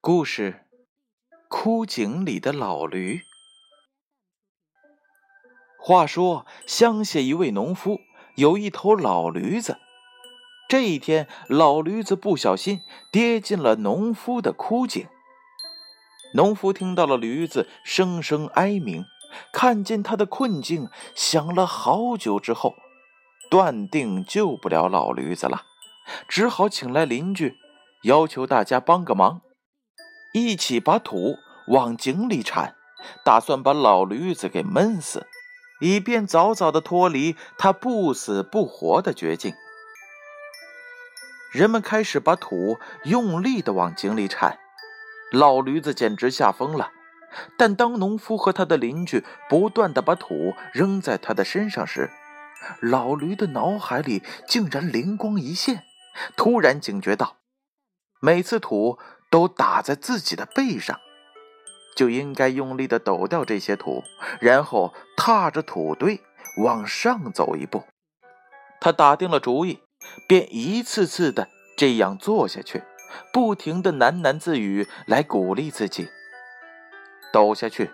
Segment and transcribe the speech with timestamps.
[0.00, 0.66] 故事：
[1.48, 3.22] 枯井里的老驴。
[5.78, 8.00] 话说，乡下一位农夫
[8.36, 9.78] 有一头老驴子。
[10.68, 12.80] 这一天，老驴子不小心
[13.10, 15.06] 跌进了农夫的枯井。
[16.34, 19.04] 农夫听到了驴子声声哀鸣，
[19.52, 22.74] 看见他的困境，想了好久之后，
[23.54, 25.62] 断定救不了老驴子了，
[26.26, 27.56] 只好请来邻居，
[28.02, 29.42] 要求大家帮个忙，
[30.32, 31.36] 一起把土
[31.68, 32.74] 往井里铲，
[33.24, 35.28] 打算把老驴子给闷死。
[35.80, 39.54] 以便早早的脱离他不死不活的绝境，
[41.52, 44.58] 人们开始把土用力的往井里铲，
[45.30, 46.90] 老驴子简直吓疯了。
[47.56, 52.10] 但当农夫和他的邻居不断的把土扔在他的身上时，
[52.80, 55.84] 老驴的脑海里竟然灵光一现，
[56.36, 57.36] 突然警觉到，
[58.20, 58.98] 每次土
[59.30, 61.00] 都打在自己的背上。
[61.96, 64.02] 就应该用力的抖掉这些土，
[64.40, 66.20] 然后踏着土堆
[66.56, 67.84] 往上走一步。
[68.80, 69.80] 他打定了主意，
[70.26, 72.82] 便一次次的这样做下去，
[73.32, 76.08] 不停的喃喃自语来鼓励自己：
[77.32, 77.92] 抖下去，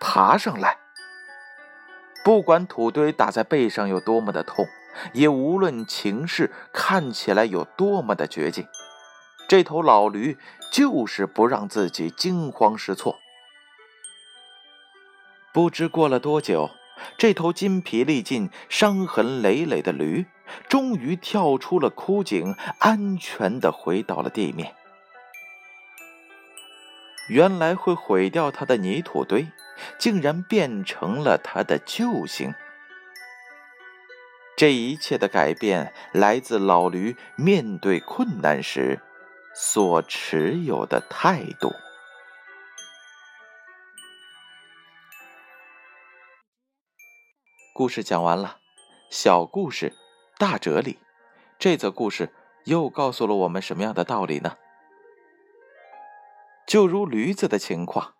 [0.00, 0.76] 爬上来。
[2.22, 4.66] 不管土堆打在背上有多么的痛，
[5.14, 8.66] 也无论情势看起来有多么的绝境。
[9.48, 10.36] 这头老驴
[10.70, 13.18] 就是不让自己惊慌失措。
[15.52, 16.70] 不知过了多久，
[17.16, 20.26] 这头筋疲力尽、伤痕累累的驴
[20.68, 24.74] 终于跳出了枯井，安全的回到了地面。
[27.30, 29.46] 原来会毁掉他的泥土堆，
[29.98, 32.52] 竟然变成了他的救星。
[34.56, 39.00] 这一切的改变来自老驴面对困难时。
[39.52, 41.74] 所持有的态度。
[47.74, 48.58] 故事讲完了，
[49.10, 49.92] 小故事，
[50.38, 51.00] 大哲理。
[51.58, 52.32] 这则故事
[52.64, 54.56] 又告诉了我们什么样的道理呢？
[56.70, 58.14] 就如驴子的情况，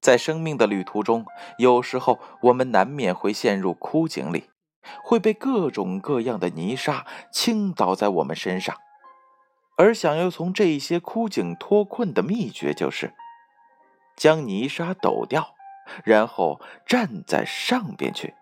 [0.00, 1.24] 在生命的旅途中，
[1.56, 4.50] 有时候我们难免会陷入枯井里，
[5.04, 8.74] 会被各种各样的泥沙倾倒在我们身上。
[9.76, 13.14] 而想要从这些枯井脱困的秘诀，就是
[14.16, 15.54] 将泥沙抖掉，
[16.02, 18.34] 然后站在上边去。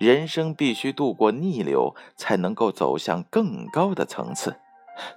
[0.00, 4.58] 人生必须度过逆流，才能够走向更高的层次。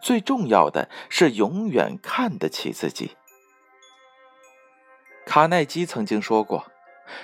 [0.02, 3.18] 最重要的是永远看得起自己。
[5.26, 6.72] 卡耐基曾经说过：“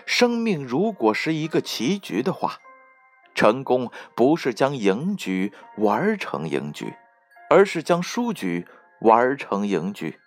[0.06, 2.59] 生命如果是一个棋局的话。”
[3.36, 6.94] 成功不是将赢局玩成赢局，
[7.50, 8.68] 而是将输局
[9.02, 10.20] 玩成赢局。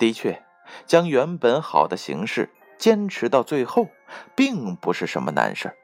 [0.00, 0.42] 的确，
[0.84, 3.86] 将原本好的形式坚持到最后，
[4.34, 5.76] 并不是什么难事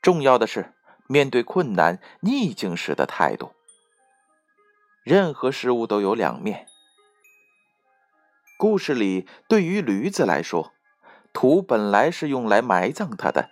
[0.00, 0.72] 重要的是
[1.06, 3.52] 面对困难逆境时的态度。
[5.04, 6.66] 任何事物都有两面。
[8.58, 10.72] 故事里，对于驴子来说，
[11.32, 13.50] 土本来是用来埋葬它的。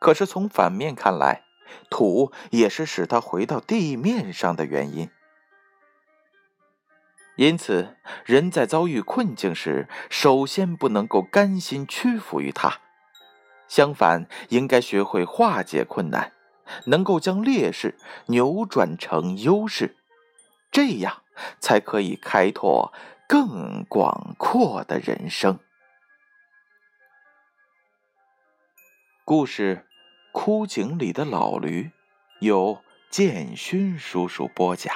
[0.00, 1.44] 可是从反面看来，
[1.90, 5.10] 土也是使它回到地面上的原因。
[7.36, 12.80] 因此，人在遭遇困境时，首先不能够甘心屈服于它，
[13.66, 16.32] 相反，应该学会化解困难，
[16.86, 19.96] 能够将劣势扭转成优势，
[20.70, 21.22] 这样
[21.60, 22.92] 才可以开拓
[23.28, 25.58] 更广阔的人生。
[29.24, 29.86] 故事。
[30.36, 31.92] 枯井里的老驴，
[32.40, 34.92] 由建勋叔叔播讲。